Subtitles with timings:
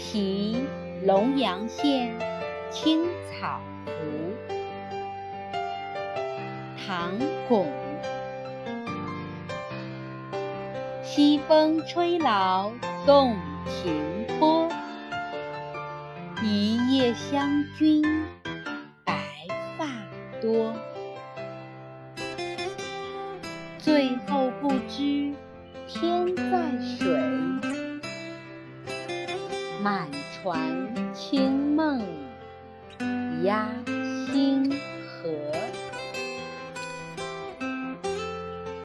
[0.00, 0.56] 题
[1.04, 2.18] 龙阳县
[2.70, 3.92] 青草湖，
[6.78, 7.12] 唐
[7.48, 7.68] 巩。
[11.04, 12.72] 西风吹老
[13.04, 13.36] 洞
[13.66, 14.66] 庭波，
[16.42, 17.46] 一夜湘
[17.76, 18.02] 君
[19.04, 19.14] 白
[19.76, 19.86] 发
[20.40, 20.74] 多。
[23.78, 25.34] 最后不知
[25.86, 27.19] 天在水，
[29.82, 32.02] 满船清梦
[33.44, 33.66] 压。